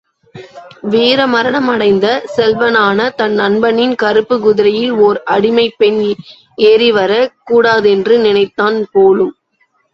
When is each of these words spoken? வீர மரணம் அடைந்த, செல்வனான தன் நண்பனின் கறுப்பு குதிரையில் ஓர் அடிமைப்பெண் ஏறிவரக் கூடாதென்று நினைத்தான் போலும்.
வீர 0.83 1.27
மரணம் 1.27 1.67
அடைந்த, 1.67 2.05
செல்வனான 2.37 3.13
தன் 3.15 3.33
நண்பனின் 3.33 3.95
கறுப்பு 3.95 4.39
குதிரையில் 4.39 4.91
ஓர் 5.01 5.23
அடிமைப்பெண் 5.31 6.01
ஏறிவரக் 6.57 7.33
கூடாதென்று 7.43 8.17
நினைத்தான் 8.19 8.79
போலும். 8.91 9.33